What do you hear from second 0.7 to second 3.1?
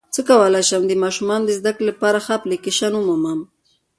د ماشومانو د زدکړې لپاره ښه اپلیکیشن